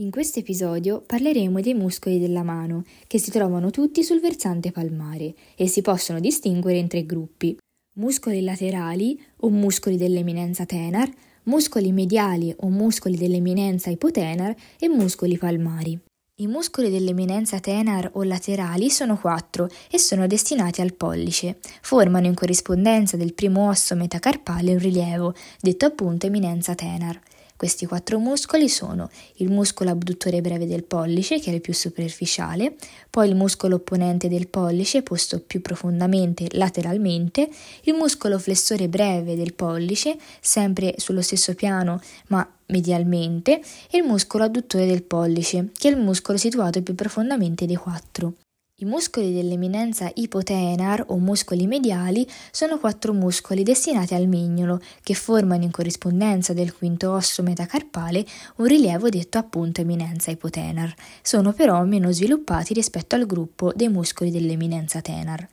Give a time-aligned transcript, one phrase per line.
[0.00, 5.34] In questo episodio parleremo dei muscoli della mano, che si trovano tutti sul versante palmare
[5.54, 7.54] e si possono distinguere in tre gruppi:
[7.96, 11.10] muscoli laterali o muscoli dell'eminenza tenar,
[11.42, 16.00] muscoli mediali o muscoli dell'eminenza ipotenar e muscoli palmari.
[16.36, 21.58] I muscoli dell'eminenza tenar o laterali sono quattro e sono destinati al pollice.
[21.82, 27.20] Formano in corrispondenza del primo osso metacarpale un rilievo, detto appunto eminenza tenar.
[27.60, 32.74] Questi quattro muscoli sono il muscolo abduttore breve del pollice, che è il più superficiale,
[33.10, 37.50] poi il muscolo opponente del pollice, posto più profondamente lateralmente,
[37.82, 44.44] il muscolo flessore breve del pollice, sempre sullo stesso piano ma medialmente, e il muscolo
[44.44, 48.36] adduttore del pollice, che è il muscolo situato più profondamente dei quattro.
[48.82, 55.64] I muscoli dell'eminenza ipotenar o muscoli mediali sono quattro muscoli destinati al mignolo che formano
[55.64, 58.24] in corrispondenza del quinto osso metacarpale
[58.56, 60.94] un rilievo detto appunto eminenza ipotenar.
[61.20, 65.46] Sono però meno sviluppati rispetto al gruppo dei muscoli dell'eminenza tenar.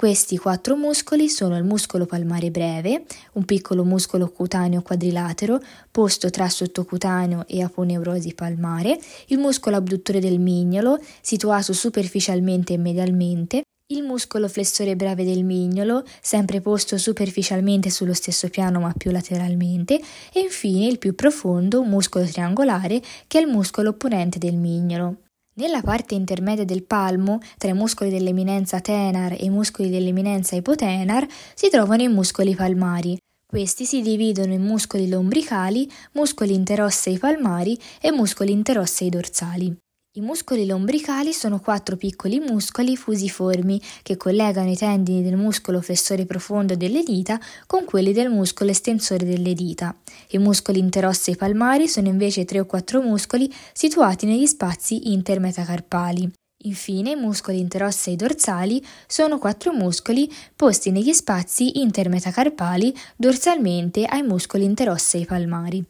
[0.00, 6.48] Questi quattro muscoli sono il muscolo palmare breve, un piccolo muscolo cutaneo quadrilatero posto tra
[6.48, 14.48] sottocutaneo e aponeurosi palmare, il muscolo abduttore del mignolo, situato superficialmente e medialmente, il muscolo
[14.48, 20.00] flessore breve del mignolo, sempre posto superficialmente sullo stesso piano ma più lateralmente,
[20.32, 25.16] e infine il più profondo, muscolo triangolare, che è il muscolo opponente del mignolo.
[25.60, 31.26] Nella parte intermedia del palmo, tra i muscoli dell'eminenza tenar e i muscoli dell'eminenza ipotenar,
[31.54, 33.18] si trovano i muscoli palmari.
[33.44, 39.76] Questi si dividono in muscoli lombricali, muscoli interossei palmari e muscoli interossei dorsali.
[40.14, 46.26] I muscoli lombricali sono quattro piccoli muscoli fusiformi che collegano i tendini del muscolo flessore
[46.26, 49.96] profondo delle dita con quelli del muscolo estensore delle dita.
[50.30, 56.28] I muscoli interossei palmari sono invece tre o quattro muscoli situati negli spazi intermetacarpali.
[56.64, 64.64] Infine, i muscoli interossei dorsali sono quattro muscoli posti negli spazi intermetacarpali dorsalmente ai muscoli
[64.64, 65.86] interossei palmari.